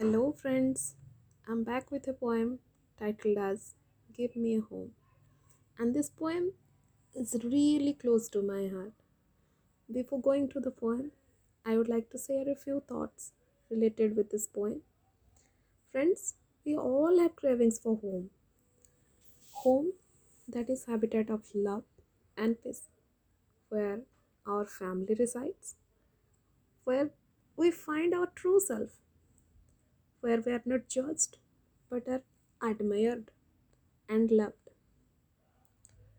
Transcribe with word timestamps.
Hello, 0.00 0.30
friends. 0.30 0.94
I'm 1.48 1.64
back 1.64 1.90
with 1.90 2.06
a 2.06 2.12
poem 2.12 2.60
titled 3.00 3.36
as 3.36 3.74
Give 4.16 4.36
Me 4.36 4.54
a 4.54 4.60
Home. 4.60 4.92
And 5.76 5.92
this 5.92 6.08
poem 6.08 6.52
is 7.16 7.34
really 7.42 7.94
close 7.94 8.28
to 8.28 8.40
my 8.40 8.68
heart. 8.68 8.92
Before 9.92 10.20
going 10.20 10.50
to 10.50 10.60
the 10.60 10.70
poem, 10.70 11.10
I 11.66 11.76
would 11.76 11.88
like 11.88 12.10
to 12.10 12.18
share 12.18 12.48
a 12.48 12.54
few 12.54 12.80
thoughts 12.88 13.32
related 13.68 14.16
with 14.16 14.30
this 14.30 14.46
poem. 14.46 14.82
Friends, 15.90 16.34
we 16.64 16.76
all 16.76 17.18
have 17.18 17.34
cravings 17.34 17.80
for 17.80 17.96
home. 17.96 18.30
Home 19.64 19.94
that 20.46 20.70
is 20.70 20.84
habitat 20.84 21.28
of 21.28 21.42
love 21.56 21.82
and 22.36 22.62
peace, 22.62 22.82
where 23.68 24.02
our 24.46 24.64
family 24.64 25.16
resides, 25.18 25.74
where 26.84 27.10
we 27.56 27.72
find 27.72 28.14
our 28.14 28.30
true 28.36 28.60
self 28.60 28.90
where 30.20 30.40
we 30.40 30.52
are 30.52 30.62
not 30.64 30.88
judged 30.88 31.38
but 31.90 32.08
are 32.08 32.22
admired 32.62 33.30
and 34.08 34.30
loved. 34.30 34.70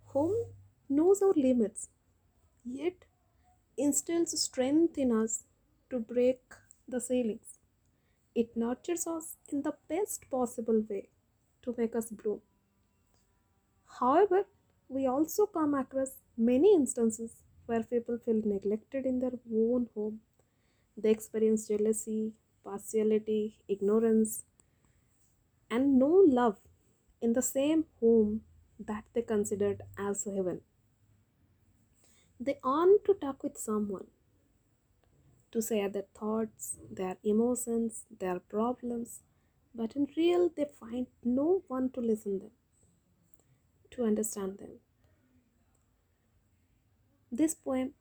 Home 0.08 0.54
knows 0.90 1.22
our 1.22 1.32
limits, 1.34 1.88
yet 2.66 3.06
instills 3.78 4.40
strength 4.42 4.98
in 4.98 5.12
us 5.12 5.46
to 5.90 6.00
break 6.00 6.42
the 6.88 7.02
ceilings. 7.02 7.60
It 8.36 8.58
nurtures 8.58 9.08
us 9.08 9.38
in 9.50 9.64
the 9.64 9.78
best 9.90 10.30
possible 10.30 10.82
way 10.82 11.10
to 11.64 11.76
make 11.78 11.96
us 11.96 12.12
bloom. 12.12 12.42
However, 14.00 14.46
we 14.88 15.06
also 15.06 15.46
come 15.46 15.74
across 15.74 16.16
many 16.38 16.74
instances 16.74 17.44
where 17.66 17.84
people 17.84 18.18
feel 18.18 18.42
neglected 18.42 19.06
in 19.06 19.20
their 19.20 19.38
own 19.54 19.90
home. 19.94 20.22
They 20.98 21.12
experience 21.12 21.68
jealousy, 21.68 22.34
partiality, 22.64 23.60
ignorance, 23.68 24.44
and 25.70 25.98
no 26.00 26.08
love 26.08 26.58
in 27.22 27.34
the 27.34 27.42
same 27.42 27.86
home 28.00 28.42
that 28.80 29.04
they 29.14 29.22
considered 29.22 29.82
as 29.98 30.24
heaven. 30.24 30.62
They 32.40 32.60
want 32.64 33.04
to 33.06 33.14
talk 33.14 33.44
with 33.44 33.58
someone, 33.58 34.08
to 35.52 35.62
share 35.62 35.90
their 35.90 36.06
thoughts, 36.18 36.78
their 36.90 37.18
emotions, 37.24 38.06
their 38.20 38.40
problems, 38.40 39.22
but 39.76 39.96
in 39.96 40.08
real 40.16 40.50
they 40.56 40.66
find 40.80 41.08
no 41.24 41.64
one 41.68 41.90
to 41.92 42.00
listen 42.00 42.40
them, 42.40 42.52
to 43.92 44.06
understand 44.06 44.58
them. 44.60 44.80
This 47.32 47.54
poem 47.54 47.94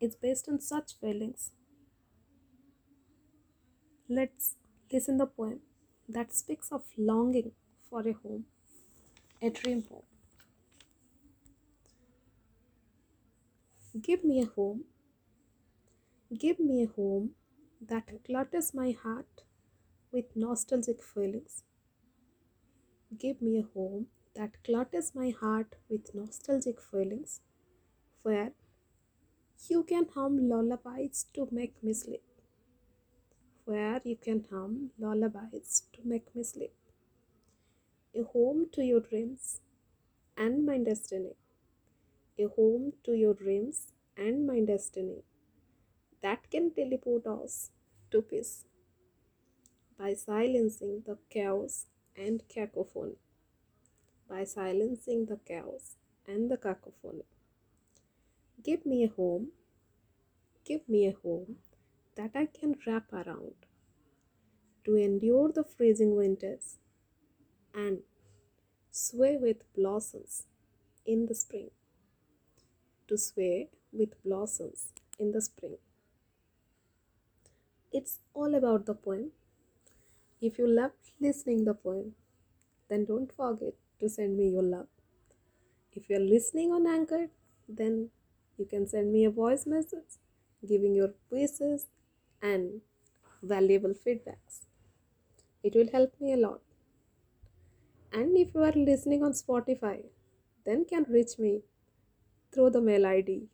is 0.00 0.14
based 0.14 0.48
on 0.48 0.60
such 0.60 0.98
feelings 1.00 1.50
Let's 4.16 4.54
listen 4.92 5.16
the 5.18 5.26
poem 5.26 5.60
that 6.08 6.32
speaks 6.32 6.70
of 6.70 6.82
longing 6.96 7.50
for 7.90 8.00
a 8.08 8.12
home, 8.12 8.44
a 9.42 9.50
dream 9.50 9.82
home. 9.90 10.04
Give 14.00 14.22
me 14.22 14.40
a 14.40 14.46
home, 14.46 14.84
give 16.38 16.60
me 16.60 16.84
a 16.84 16.86
home 16.86 17.30
that 17.80 18.12
clutters 18.24 18.72
my 18.72 18.92
heart 18.92 19.42
with 20.12 20.36
nostalgic 20.36 21.02
feelings. 21.02 21.64
Give 23.18 23.42
me 23.42 23.58
a 23.58 23.66
home 23.74 24.06
that 24.36 24.62
clutters 24.62 25.10
my 25.16 25.30
heart 25.30 25.74
with 25.88 26.14
nostalgic 26.14 26.80
feelings, 26.80 27.40
where 28.22 28.52
you 29.68 29.82
can 29.82 30.06
hum 30.14 30.48
lullabies 30.48 31.26
to 31.34 31.48
make 31.50 31.82
me 31.82 31.92
sleep 31.94 32.22
where 33.64 34.00
you 34.04 34.16
can 34.16 34.44
hum 34.50 34.90
lullabies 34.98 35.84
to 35.92 36.00
make 36.04 36.34
me 36.34 36.42
sleep. 36.42 36.74
A 38.14 38.22
home 38.22 38.66
to 38.72 38.84
your 38.84 39.00
dreams 39.00 39.60
and 40.36 40.66
my 40.66 40.78
destiny. 40.78 41.34
A 42.38 42.46
home 42.56 42.92
to 43.04 43.12
your 43.12 43.34
dreams 43.34 43.92
and 44.16 44.46
my 44.46 44.60
destiny 44.60 45.22
that 46.22 46.50
can 46.50 46.70
teleport 46.70 47.26
us 47.26 47.70
to 48.10 48.22
peace 48.22 48.64
by 49.98 50.12
silencing 50.14 51.02
the 51.06 51.16
chaos 51.30 51.86
and 52.16 52.42
cacophony. 52.48 53.16
By 54.28 54.44
silencing 54.44 55.26
the 55.26 55.38
chaos 55.48 55.96
and 56.26 56.50
the 56.50 56.56
cacophony. 56.56 57.24
Give 58.62 58.84
me 58.86 59.04
a 59.04 59.08
home. 59.08 59.48
Give 60.64 60.88
me 60.88 61.06
a 61.06 61.14
home 61.22 61.56
that 62.16 62.30
I 62.34 62.46
can 62.46 62.76
wrap 62.86 63.12
around 63.12 63.54
to 64.84 64.96
endure 64.96 65.50
the 65.52 65.64
freezing 65.64 66.14
winters 66.14 66.78
and 67.74 67.98
sway 68.90 69.36
with 69.36 69.62
blossoms 69.74 70.44
in 71.04 71.26
the 71.26 71.34
spring. 71.34 71.70
To 73.08 73.18
sway 73.18 73.68
with 73.92 74.22
blossoms 74.24 74.92
in 75.18 75.32
the 75.32 75.40
spring. 75.40 75.76
It's 77.92 78.18
all 78.32 78.54
about 78.54 78.86
the 78.86 78.94
poem. 78.94 79.30
If 80.40 80.58
you 80.58 80.66
loved 80.66 81.12
listening 81.20 81.64
the 81.64 81.74
poem, 81.74 82.12
then 82.88 83.04
don't 83.04 83.32
forget 83.34 83.74
to 84.00 84.08
send 84.08 84.36
me 84.36 84.48
your 84.48 84.62
love. 84.62 84.88
If 85.92 86.10
you're 86.10 86.20
listening 86.20 86.72
on 86.72 86.86
Anchor, 86.86 87.28
then 87.68 88.10
you 88.58 88.66
can 88.66 88.86
send 88.86 89.12
me 89.12 89.24
a 89.24 89.30
voice 89.30 89.64
message 89.66 90.18
giving 90.66 90.94
your 90.94 91.10
wishes 91.30 91.86
and 92.44 92.82
valuable 93.42 93.94
feedbacks. 94.04 94.60
It 95.62 95.74
will 95.74 95.90
help 95.92 96.20
me 96.20 96.32
a 96.34 96.36
lot. 96.36 96.60
And 98.12 98.36
if 98.36 98.54
you 98.54 98.62
are 98.62 98.72
listening 98.90 99.24
on 99.24 99.32
Spotify, 99.32 100.04
then 100.64 100.84
can 100.84 101.06
reach 101.08 101.38
me 101.38 101.62
through 102.52 102.70
the 102.70 102.80
mail 102.80 103.06
ID 103.06 103.48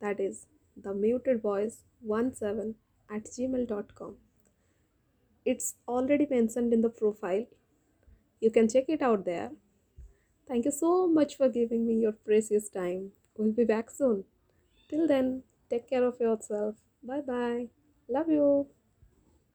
that 0.00 0.20
is 0.20 0.46
the 0.76 0.94
muted 0.94 1.42
voice 1.42 1.84
17 2.06 2.74
at 3.10 3.24
gmail.com. 3.24 4.16
It's 5.44 5.74
already 5.86 6.26
mentioned 6.30 6.72
in 6.72 6.82
the 6.82 6.88
profile. 6.88 7.46
You 8.40 8.50
can 8.50 8.68
check 8.68 8.84
it 8.88 9.02
out 9.02 9.24
there. 9.24 9.50
Thank 10.48 10.64
you 10.64 10.70
so 10.70 11.06
much 11.06 11.36
for 11.36 11.48
giving 11.48 11.86
me 11.86 11.94
your 12.00 12.12
precious 12.12 12.68
time. 12.68 13.12
We'll 13.36 13.52
be 13.52 13.64
back 13.64 13.90
soon. 13.90 14.24
Till 14.88 15.06
then, 15.06 15.42
take 15.68 15.88
care 15.88 16.04
of 16.04 16.18
yourself. 16.20 16.76
Bye 17.02 17.20
bye. 17.20 17.79
Love 18.10 18.28
you. 18.28 18.66